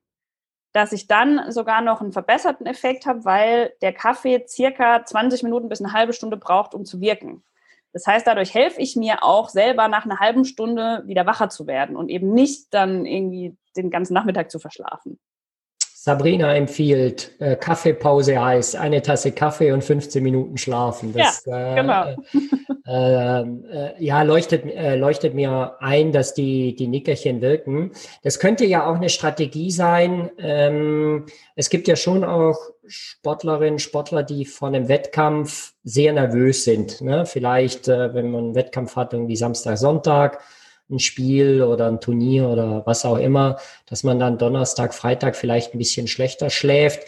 [0.74, 5.70] dass ich dann sogar noch einen verbesserten Effekt habe, weil der Kaffee circa 20 Minuten
[5.70, 7.44] bis eine halbe Stunde braucht, um zu wirken.
[7.94, 11.68] Das heißt, dadurch helfe ich mir auch selber nach einer halben Stunde wieder wacher zu
[11.68, 15.20] werden und eben nicht dann irgendwie den ganzen Nachmittag zu verschlafen.
[16.04, 21.14] Sabrina empfiehlt äh, Kaffeepause heißt eine Tasse Kaffee und 15 Minuten schlafen.
[21.14, 22.16] Das, ja, genau.
[22.88, 27.92] Äh, äh, ja, leuchtet, äh, leuchtet mir ein, dass die, die Nickerchen wirken.
[28.24, 30.32] Das könnte ja auch eine Strategie sein.
[30.40, 37.00] Ähm, es gibt ja schon auch Sportlerinnen, Sportler, die vor einem Wettkampf sehr nervös sind.
[37.02, 37.28] Ne?
[37.28, 40.42] Vielleicht, äh, wenn man einen Wettkampf hat, irgendwie Samstag, Sonntag,
[40.92, 45.74] ein Spiel oder ein Turnier oder was auch immer, dass man dann Donnerstag, Freitag vielleicht
[45.74, 47.08] ein bisschen schlechter schläft.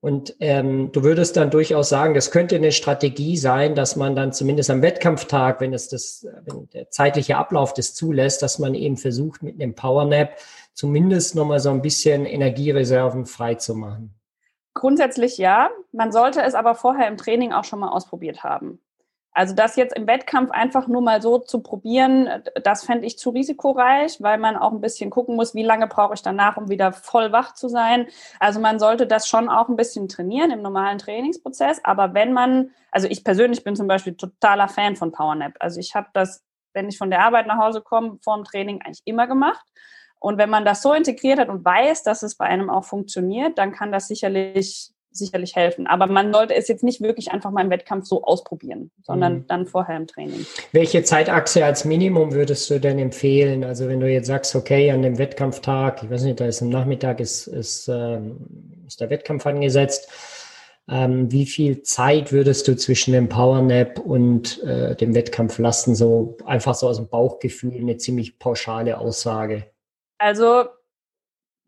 [0.00, 4.32] Und ähm, du würdest dann durchaus sagen, das könnte eine Strategie sein, dass man dann
[4.32, 8.96] zumindest am Wettkampftag, wenn es das, wenn der zeitliche Ablauf das zulässt, dass man eben
[8.96, 10.36] versucht, mit einem Powernap
[10.74, 14.12] zumindest nochmal so ein bisschen Energiereserven freizumachen.
[14.74, 15.70] Grundsätzlich ja.
[15.92, 18.80] Man sollte es aber vorher im Training auch schon mal ausprobiert haben.
[19.34, 22.28] Also das jetzt im Wettkampf einfach nur mal so zu probieren,
[22.62, 26.14] das fände ich zu risikoreich, weil man auch ein bisschen gucken muss, wie lange brauche
[26.14, 28.08] ich danach, um wieder voll wach zu sein.
[28.40, 31.82] Also man sollte das schon auch ein bisschen trainieren im normalen Trainingsprozess.
[31.82, 35.54] Aber wenn man, also ich persönlich bin zum Beispiel totaler Fan von Powernap.
[35.60, 38.82] Also ich habe das, wenn ich von der Arbeit nach Hause komme, vor dem Training
[38.82, 39.64] eigentlich immer gemacht.
[40.18, 43.56] Und wenn man das so integriert hat und weiß, dass es bei einem auch funktioniert,
[43.56, 45.86] dann kann das sicherlich sicherlich helfen.
[45.86, 49.46] Aber man sollte es jetzt nicht wirklich einfach mal im Wettkampf so ausprobieren, sondern mhm.
[49.46, 50.46] dann vorher im Training.
[50.72, 53.64] Welche Zeitachse als Minimum würdest du denn empfehlen?
[53.64, 56.68] Also wenn du jetzt sagst, okay, an dem Wettkampftag, ich weiß nicht, da ist am
[56.68, 60.10] Nachmittag ist, ist, ähm, ist der Wettkampf angesetzt.
[60.88, 65.94] Ähm, wie viel Zeit würdest du zwischen dem Powernap und äh, dem Wettkampf lassen?
[65.94, 69.70] So einfach so aus dem Bauchgefühl eine ziemlich pauschale Aussage.
[70.18, 70.64] Also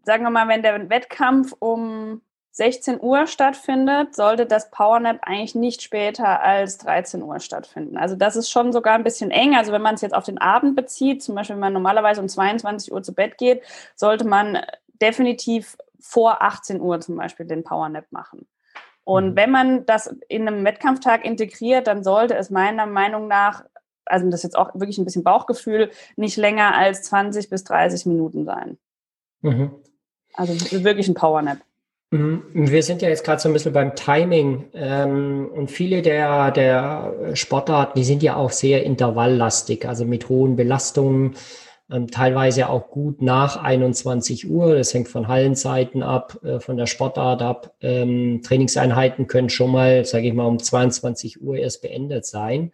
[0.04, 2.22] sagen wir mal, wenn der Wettkampf um
[2.54, 7.96] 16 Uhr stattfindet, sollte das Powernap eigentlich nicht später als 13 Uhr stattfinden.
[7.96, 9.56] Also das ist schon sogar ein bisschen eng.
[9.56, 12.28] Also wenn man es jetzt auf den Abend bezieht, zum Beispiel wenn man normalerweise um
[12.28, 13.62] 22 Uhr zu Bett geht,
[13.96, 14.60] sollte man
[15.02, 18.46] definitiv vor 18 Uhr zum Beispiel den Powernap machen.
[19.02, 19.36] Und mhm.
[19.36, 23.64] wenn man das in einem Wettkampftag integriert, dann sollte es meiner Meinung nach,
[24.04, 28.06] also das ist jetzt auch wirklich ein bisschen Bauchgefühl, nicht länger als 20 bis 30
[28.06, 28.78] Minuten sein.
[29.40, 29.72] Mhm.
[30.34, 31.58] Also wirklich ein Powernap.
[32.14, 32.42] Mhm.
[32.52, 37.34] Wir sind ja jetzt gerade so ein bisschen beim Timing ähm, und viele der, der
[37.34, 41.34] Sportarten, die sind ja auch sehr intervalllastig, also mit hohen Belastungen,
[41.90, 44.76] ähm, teilweise auch gut nach 21 Uhr.
[44.76, 47.74] Das hängt von Hallenzeiten ab, äh, von der Sportart ab.
[47.80, 52.70] Ähm, Trainingseinheiten können schon mal, sage ich mal, um 22 Uhr erst beendet sein.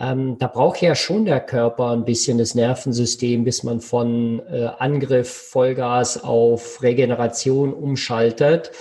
[0.00, 4.70] Ähm, da braucht ja schon der Körper ein bisschen das Nervensystem, bis man von äh,
[4.78, 8.72] Angriff, Vollgas auf Regeneration umschaltet.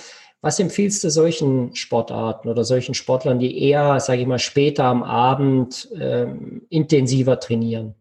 [0.41, 5.03] Was empfiehlst du solchen Sportarten oder solchen Sportlern, die eher, sage ich mal, später am
[5.03, 7.95] Abend ähm, intensiver trainieren?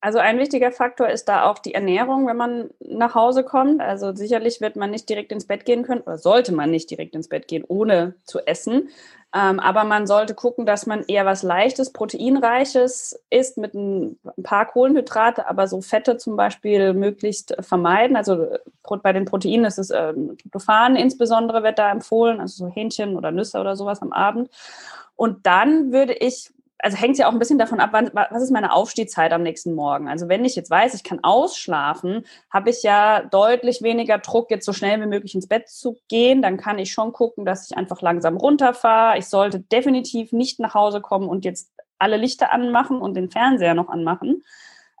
[0.00, 3.80] Also ein wichtiger Faktor ist da auch die Ernährung, wenn man nach Hause kommt.
[3.80, 7.16] Also sicherlich wird man nicht direkt ins Bett gehen können oder sollte man nicht direkt
[7.16, 8.90] ins Bett gehen, ohne zu essen.
[9.34, 14.66] Ähm, aber man sollte gucken, dass man eher was Leichtes, Proteinreiches isst mit ein, paar
[14.66, 18.16] Kohlenhydrate, aber so Fette zum Beispiel möglichst vermeiden.
[18.16, 18.46] Also
[19.02, 23.30] bei den Proteinen ist es äh, Tryptophan insbesondere wird da empfohlen, also so Hähnchen oder
[23.32, 24.48] Nüsse oder sowas am Abend.
[25.16, 28.50] Und dann würde ich also hängt ja auch ein bisschen davon ab, wann, was ist
[28.50, 30.08] meine Aufstehzeit am nächsten Morgen.
[30.08, 34.66] Also wenn ich jetzt weiß, ich kann ausschlafen, habe ich ja deutlich weniger Druck, jetzt
[34.66, 36.42] so schnell wie möglich ins Bett zu gehen.
[36.42, 39.18] Dann kann ich schon gucken, dass ich einfach langsam runterfahre.
[39.18, 43.74] Ich sollte definitiv nicht nach Hause kommen und jetzt alle Lichter anmachen und den Fernseher
[43.74, 44.42] noch anmachen.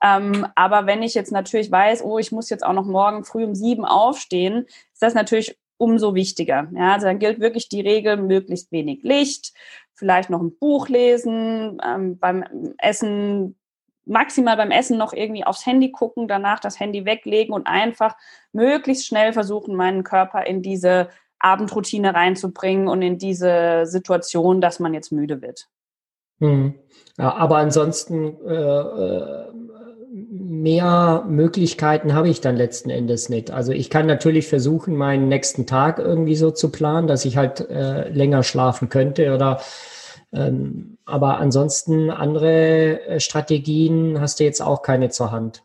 [0.02, 3.44] Ähm, aber wenn ich jetzt natürlich weiß, oh, ich muss jetzt auch noch morgen früh
[3.44, 6.68] um sieben aufstehen, ist das natürlich umso wichtiger.
[6.72, 9.52] Ja, also dann gilt wirklich die Regel, möglichst wenig Licht,
[9.96, 12.44] vielleicht noch ein Buch lesen, ähm, beim
[12.78, 13.56] Essen,
[14.04, 18.16] maximal beim Essen noch irgendwie aufs Handy gucken, danach das Handy weglegen und einfach
[18.52, 24.94] möglichst schnell versuchen, meinen Körper in diese Abendroutine reinzubringen und in diese Situation, dass man
[24.94, 25.68] jetzt müde wird.
[26.38, 26.74] Hm.
[27.18, 29.55] Ja, aber ansonsten äh, äh
[30.62, 33.50] mehr Möglichkeiten habe ich dann letzten Endes nicht.
[33.50, 37.60] Also ich kann natürlich versuchen, meinen nächsten Tag irgendwie so zu planen, dass ich halt
[37.68, 39.60] äh, länger schlafen könnte oder
[40.32, 45.62] ähm, aber ansonsten andere äh, Strategien hast du jetzt auch keine zur Hand.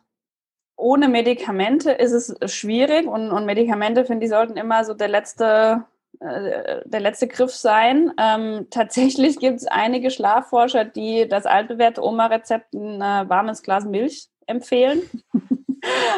[0.77, 5.83] Ohne Medikamente ist es schwierig und, und Medikamente, finde ich, sollten immer so der letzte
[6.19, 8.11] äh, der letzte Griff sein.
[8.19, 14.30] Ähm, tatsächlich gibt es einige Schlafforscher, die das altbewährte Oma-Rezept ein äh, warmes Glas Milch
[14.47, 15.01] empfehlen.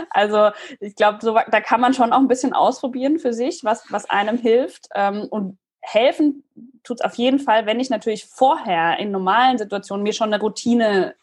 [0.10, 0.50] Also
[0.82, 4.10] ich glaube, so, da kann man schon auch ein bisschen ausprobieren für sich, was, was
[4.10, 4.90] einem hilft.
[4.94, 6.44] Ähm, und helfen
[6.84, 10.42] tut es auf jeden Fall, wenn ich natürlich vorher in normalen Situationen mir schon eine
[10.42, 11.16] Routine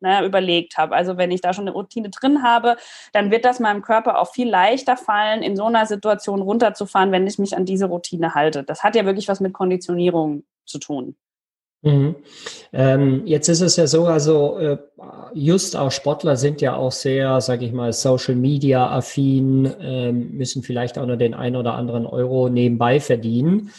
[0.00, 0.94] ne, überlegt habe.
[0.94, 2.76] Also wenn ich da schon eine Routine drin habe,
[3.12, 7.26] dann wird das meinem Körper auch viel leichter fallen, in so einer Situation runterzufahren, wenn
[7.26, 8.62] ich mich an diese Routine halte.
[8.62, 11.16] Das hat ja wirklich was mit Konditionierung zu tun.
[11.86, 12.16] Mhm.
[12.72, 14.76] Ähm, jetzt ist es ja so, also äh,
[15.34, 20.64] just auch Sportler sind ja auch sehr, sage ich mal, Social Media affin, ähm, müssen
[20.64, 23.70] vielleicht auch nur den ein oder anderen Euro nebenbei verdienen.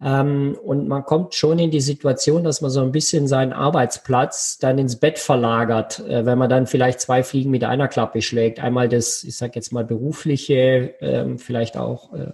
[0.00, 4.58] Ähm, und man kommt schon in die Situation, dass man so ein bisschen seinen Arbeitsplatz
[4.58, 8.60] dann ins Bett verlagert, äh, wenn man dann vielleicht zwei Fliegen mit einer Klappe schlägt.
[8.60, 12.30] Einmal das, ich sage jetzt mal berufliche, ähm, vielleicht auch, äh,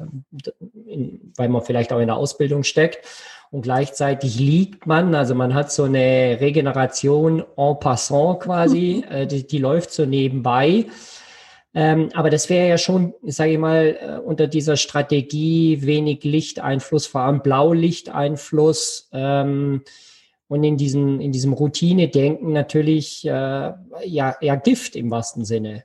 [0.86, 2.98] in, weil man vielleicht auch in der Ausbildung steckt.
[3.50, 9.46] Und gleichzeitig liegt man, also man hat so eine Regeneration en passant quasi, äh, die,
[9.46, 10.86] die läuft so nebenbei.
[11.74, 17.06] Ähm, aber das wäre ja schon, sage ich mal, äh, unter dieser Strategie wenig Lichteinfluss,
[17.06, 19.08] vor allem Blaulichteinfluss.
[19.12, 19.82] Ähm,
[20.48, 25.84] und in diesem, in diesem Routine-Denken natürlich äh, ja, ja Gift im wahrsten Sinne.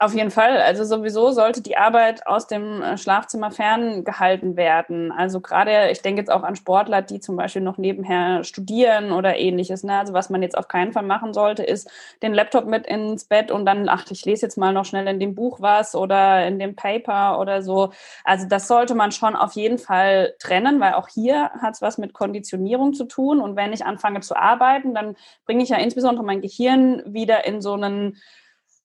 [0.00, 0.58] Auf jeden Fall.
[0.58, 5.10] Also sowieso sollte die Arbeit aus dem äh, Schlafzimmer ferngehalten werden.
[5.10, 9.36] Also gerade, ich denke jetzt auch an Sportler, die zum Beispiel noch nebenher studieren oder
[9.36, 9.82] ähnliches.
[9.82, 9.98] Ne?
[9.98, 11.90] Also was man jetzt auf keinen Fall machen sollte, ist
[12.22, 15.18] den Laptop mit ins Bett und dann, ach, ich lese jetzt mal noch schnell in
[15.18, 17.90] dem Buch was oder in dem Paper oder so.
[18.22, 21.98] Also das sollte man schon auf jeden Fall trennen, weil auch hier hat es was
[21.98, 23.40] mit Konditionierung zu tun.
[23.40, 27.60] Und wenn ich anfange zu arbeiten, dann bringe ich ja insbesondere mein Gehirn wieder in
[27.60, 28.16] so einen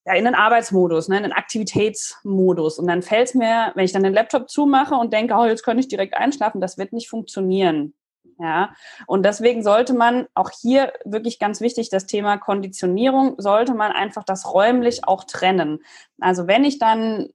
[0.05, 2.77] ja, in den Arbeitsmodus, ne, in den Aktivitätsmodus.
[2.79, 5.63] Und dann fällt es mir, wenn ich dann den Laptop zumache und denke, oh, jetzt
[5.63, 7.93] könnte ich direkt einschlafen, das wird nicht funktionieren.
[8.39, 8.73] Ja,
[9.05, 14.23] und deswegen sollte man auch hier wirklich ganz wichtig, das Thema Konditionierung, sollte man einfach
[14.23, 15.83] das räumlich auch trennen.
[16.19, 17.29] Also wenn ich dann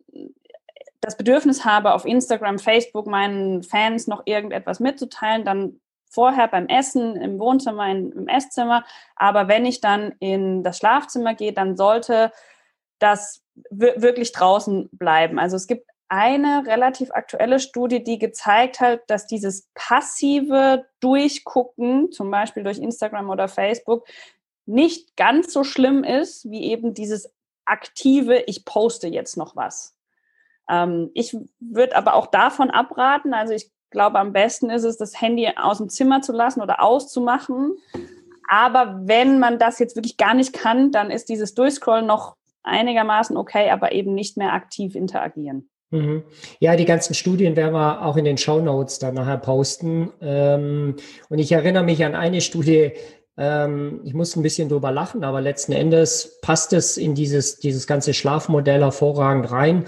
[1.00, 7.16] das Bedürfnis habe, auf Instagram, Facebook meinen Fans noch irgendetwas mitzuteilen, dann vorher beim Essen
[7.16, 8.84] im Wohnzimmer, im Esszimmer.
[9.14, 12.32] Aber wenn ich dann in das Schlafzimmer gehe, dann sollte
[12.98, 15.38] das wirklich draußen bleiben.
[15.38, 22.30] Also es gibt eine relativ aktuelle Studie, die gezeigt hat, dass dieses passive Durchgucken, zum
[22.30, 24.06] Beispiel durch Instagram oder Facebook,
[24.64, 27.30] nicht ganz so schlimm ist wie eben dieses
[27.64, 29.96] aktive, ich poste jetzt noch was.
[30.68, 35.20] Ähm, ich würde aber auch davon abraten, also ich glaube, am besten ist es, das
[35.20, 37.76] Handy aus dem Zimmer zu lassen oder auszumachen.
[38.48, 43.36] Aber wenn man das jetzt wirklich gar nicht kann, dann ist dieses Durchscrollen noch einigermaßen
[43.36, 45.68] okay, aber eben nicht mehr aktiv interagieren.
[45.90, 46.22] Mhm.
[46.60, 50.10] Ja, die ganzen Studien werden wir auch in den Show Notes dann nachher posten.
[50.20, 50.96] Ähm,
[51.28, 52.92] und ich erinnere mich an eine Studie,
[53.38, 57.86] ähm, ich muss ein bisschen drüber lachen, aber letzten Endes passt es in dieses, dieses
[57.86, 59.84] ganze Schlafmodell hervorragend rein.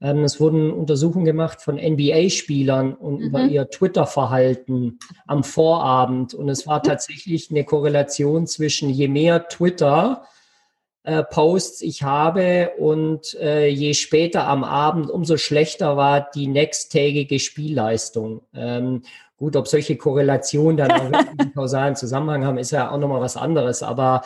[0.00, 3.26] Ähm, es wurden Untersuchungen gemacht von NBA-Spielern und mhm.
[3.26, 6.32] über ihr Twitter-Verhalten am Vorabend.
[6.32, 6.88] Und es war mhm.
[6.88, 10.24] tatsächlich eine Korrelation zwischen je mehr Twitter,
[11.04, 17.40] äh, Posts ich habe und äh, je später am Abend, umso schlechter war die nächsttägige
[17.40, 18.42] Spielleistung.
[18.54, 19.02] Ähm,
[19.36, 23.36] gut, ob solche Korrelationen dann auch einen kausalen Zusammenhang haben, ist ja auch nochmal was
[23.36, 24.22] anderes, aber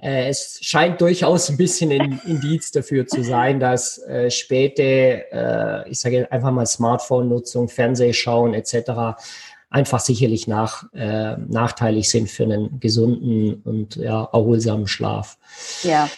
[0.00, 5.88] äh, es scheint durchaus ein bisschen ein Indiz dafür zu sein, dass äh, späte, äh,
[5.90, 9.14] ich sage einfach mal Smartphone-Nutzung, Fernsehschauen etc
[9.74, 15.36] einfach sicherlich nach, äh, nachteilig sind für einen gesunden und ja, erholsamen Schlaf.
[15.82, 16.08] Ja.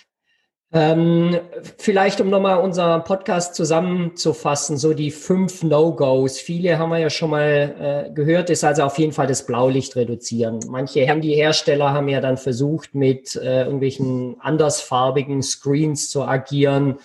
[0.73, 1.39] Ähm,
[1.79, 6.39] vielleicht, um nochmal unseren Podcast zusammenzufassen, so die fünf No-Gos.
[6.39, 9.97] Viele haben wir ja schon mal äh, gehört, ist also auf jeden Fall das Blaulicht
[9.97, 10.61] reduzieren.
[10.69, 16.99] Manche Handyhersteller haben ja dann versucht, mit äh, irgendwelchen andersfarbigen Screens zu agieren.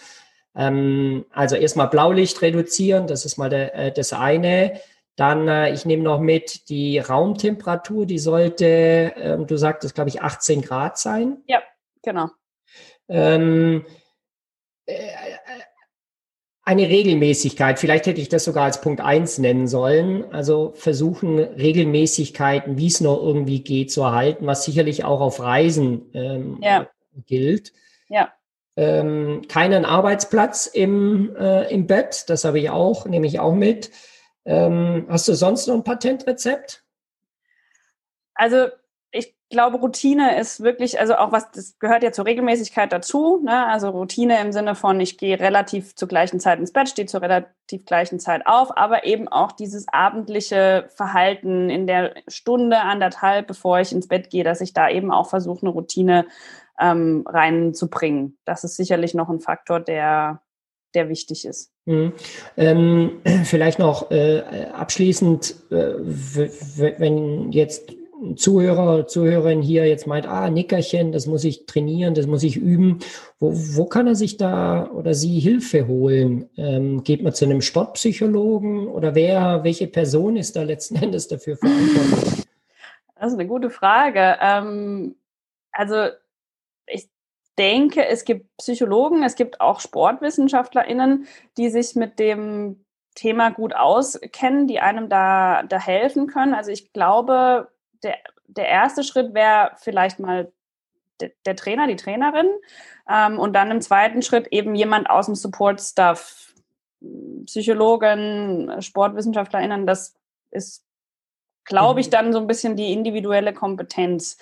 [0.53, 4.81] Ähm, also erstmal Blaulicht reduzieren, das ist mal der, äh, das eine.
[5.15, 8.65] Dann, äh, ich nehme noch mit die Raumtemperatur, die sollte,
[9.15, 11.43] äh, du sagtest, glaube ich, 18 Grad sein.
[11.47, 11.61] Ja,
[12.01, 12.29] genau.
[13.09, 13.85] Ähm,
[14.85, 14.95] äh,
[16.63, 20.31] eine Regelmäßigkeit, vielleicht hätte ich das sogar als Punkt 1 nennen sollen.
[20.31, 26.11] Also versuchen, Regelmäßigkeiten, wie es noch irgendwie geht, zu erhalten, was sicherlich auch auf Reisen
[26.13, 26.87] ähm, ja.
[27.25, 27.73] gilt.
[28.09, 28.31] Ja.
[28.77, 33.91] Ähm, keinen Arbeitsplatz im, äh, im Bett, das habe ich auch, nehme ich auch mit.
[34.45, 36.83] Ähm, hast du sonst noch ein Patentrezept?
[38.33, 38.67] Also
[39.11, 43.41] ich glaube, Routine ist wirklich, also auch was, das gehört ja zur Regelmäßigkeit dazu.
[43.43, 43.67] Ne?
[43.67, 47.21] Also Routine im Sinne von, ich gehe relativ zur gleichen Zeit ins Bett, stehe zur
[47.21, 53.79] relativ gleichen Zeit auf, aber eben auch dieses abendliche Verhalten in der Stunde, anderthalb, bevor
[53.81, 56.25] ich ins Bett gehe, dass ich da eben auch versuche, eine Routine
[56.79, 58.37] ähm, reinzubringen.
[58.45, 60.41] Das ist sicherlich noch ein Faktor, der,
[60.95, 61.70] der wichtig ist.
[61.85, 62.13] Mhm.
[62.57, 64.41] Ähm, vielleicht noch äh,
[64.73, 65.93] abschließend, äh,
[66.97, 67.93] wenn jetzt
[68.35, 72.99] Zuhörer, Zuhörerin hier jetzt meint, ah, Nickerchen, das muss ich trainieren, das muss ich üben.
[73.39, 76.47] Wo, wo kann er sich da oder sie Hilfe holen?
[76.55, 81.57] Ähm, geht man zu einem Sportpsychologen oder wer, welche Person ist da letzten Endes dafür
[81.57, 82.45] verantwortlich?
[83.15, 84.37] Das ist eine gute Frage.
[84.39, 85.15] Ähm,
[85.71, 86.09] also
[87.57, 91.27] denke, es gibt Psychologen, es gibt auch SportwissenschaftlerInnen,
[91.57, 92.85] die sich mit dem
[93.15, 96.53] Thema gut auskennen, die einem da, da helfen können.
[96.53, 97.69] Also ich glaube,
[98.03, 100.51] der, der erste Schritt wäre vielleicht mal
[101.19, 102.47] der, der, Trainer, die Trainerin
[103.09, 106.53] ähm, und dann im zweiten Schritt eben jemand aus dem Support-Stuff,
[107.45, 110.15] Psychologen, SportwissenschaftlerInnen, das
[110.51, 110.85] ist,
[111.65, 112.11] glaube ich, mhm.
[112.11, 114.37] dann so ein bisschen die individuelle Kompetenz.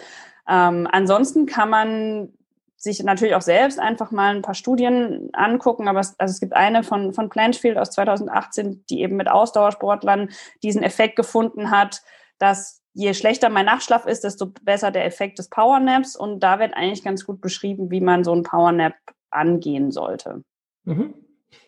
[0.47, 2.33] Ähm, ansonsten kann man
[2.79, 6.53] sich natürlich auch selbst einfach mal ein paar Studien angucken, aber es, also es gibt
[6.53, 10.29] eine von, von Planchfield aus 2018, die eben mit Ausdauersportlern
[10.63, 12.01] diesen Effekt gefunden hat,
[12.37, 16.15] dass je schlechter mein Nachschlaf ist, desto besser der Effekt des Powernaps.
[16.15, 18.95] Und da wird eigentlich ganz gut beschrieben, wie man so einen Powernap
[19.29, 20.43] angehen sollte.
[20.85, 21.13] Mhm.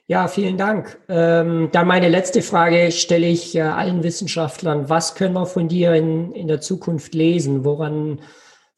[0.07, 0.99] Ja, vielen Dank.
[1.09, 4.89] Ähm, dann meine letzte Frage stelle ich äh, allen Wissenschaftlern.
[4.89, 7.65] Was können wir von dir in, in der Zukunft lesen?
[7.65, 8.19] Woran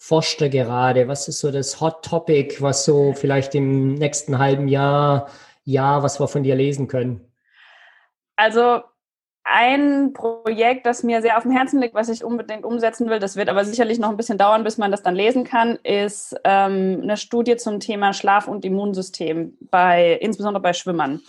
[0.03, 1.07] forscht er gerade?
[1.07, 5.29] Was ist so das Hot Topic, was so vielleicht im nächsten halben Jahr,
[5.63, 7.21] Jahr, was wir von dir lesen können?
[8.35, 8.81] Also
[9.45, 13.37] ein Projekt, das mir sehr auf dem Herzen liegt, was ich unbedingt umsetzen will, das
[13.37, 16.99] wird aber sicherlich noch ein bisschen dauern, bis man das dann lesen kann, ist ähm,
[17.01, 21.21] eine Studie zum Thema Schlaf- und Immunsystem, bei, insbesondere bei Schwimmern.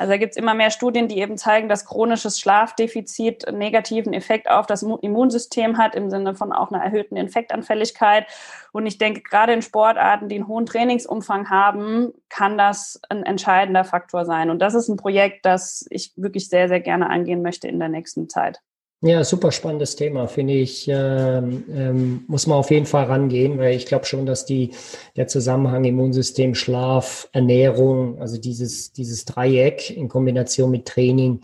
[0.00, 4.14] Also da gibt es immer mehr Studien, die eben zeigen, dass chronisches Schlafdefizit einen negativen
[4.14, 8.26] Effekt auf das Immunsystem hat, im Sinne von auch einer erhöhten Infektanfälligkeit.
[8.72, 13.84] Und ich denke, gerade in Sportarten, die einen hohen Trainingsumfang haben, kann das ein entscheidender
[13.84, 14.48] Faktor sein.
[14.48, 17.90] Und das ist ein Projekt, das ich wirklich sehr, sehr gerne angehen möchte in der
[17.90, 18.62] nächsten Zeit.
[19.02, 20.86] Ja, super spannendes Thema, finde ich.
[20.86, 24.72] Ähm, ähm, muss man auf jeden Fall rangehen, weil ich glaube schon, dass die,
[25.16, 31.40] der Zusammenhang Immunsystem, Schlaf, Ernährung, also dieses, dieses Dreieck in Kombination mit Training,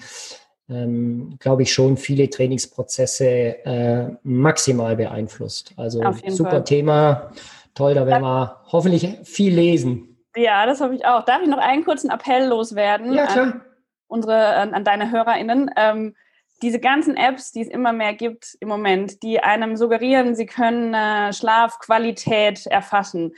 [0.69, 3.27] ähm, glaube ich schon viele Trainingsprozesse
[3.65, 5.73] äh, maximal beeinflusst.
[5.79, 6.65] Also super Fall.
[6.65, 7.31] Thema.
[7.75, 10.19] Toll, da werden wir hoffentlich viel lesen.
[10.37, 11.25] Ja, das hoffe ich auch.
[11.25, 13.15] Darf ich noch einen kurzen Appell loswerden?
[13.15, 13.45] Ja, klar.
[13.47, 13.63] An
[14.09, 15.71] unsere, an, an deine HörerInnen.
[15.77, 16.15] Ähm,
[16.63, 20.95] diese ganzen Apps, die es immer mehr gibt im Moment, die einem suggerieren, sie können
[20.95, 23.35] äh, Schlafqualität erfassen,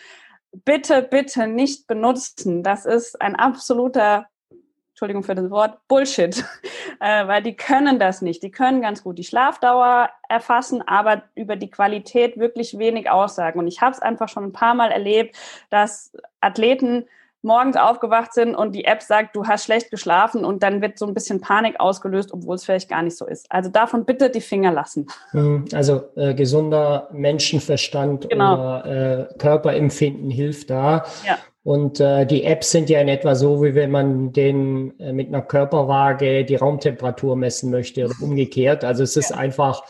[0.53, 2.63] bitte, bitte nicht benutzen.
[2.63, 4.27] Das ist ein absoluter,
[4.91, 6.45] Entschuldigung für das Wort, Bullshit,
[7.01, 8.43] äh, weil die können das nicht.
[8.43, 13.59] Die können ganz gut die Schlafdauer erfassen, aber über die Qualität wirklich wenig aussagen.
[13.59, 15.37] Und ich habe es einfach schon ein paar Mal erlebt,
[15.71, 17.07] dass Athleten
[17.43, 21.07] morgens aufgewacht sind und die App sagt, du hast schlecht geschlafen und dann wird so
[21.07, 23.47] ein bisschen Panik ausgelöst, obwohl es vielleicht gar nicht so ist.
[23.51, 25.07] Also davon bitte die Finger lassen.
[25.31, 28.55] Hm, also äh, gesunder Menschenverstand genau.
[28.55, 31.05] oder äh, Körperempfinden hilft da.
[31.27, 31.39] Ja.
[31.63, 35.29] Und äh, die Apps sind ja in etwa so, wie wenn man den äh, mit
[35.29, 38.85] einer Körperwaage die Raumtemperatur messen möchte oder umgekehrt.
[38.85, 39.37] Also es ist ja.
[39.37, 39.83] einfach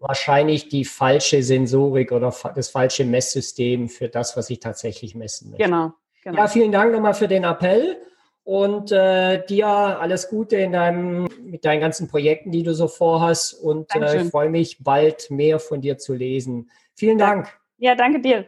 [0.00, 5.64] wahrscheinlich die falsche Sensorik oder das falsche Messsystem für das, was ich tatsächlich messen möchte.
[5.64, 5.92] Genau.
[6.28, 6.42] Genau.
[6.42, 7.96] Ja, vielen Dank nochmal für den Appell
[8.44, 13.54] und äh, dir alles Gute in deinem, mit deinen ganzen Projekten, die du so vorhast.
[13.54, 16.70] Und äh, ich freue mich, bald mehr von dir zu lesen.
[16.94, 17.48] Vielen Dank.
[17.78, 18.44] Ja, danke dir.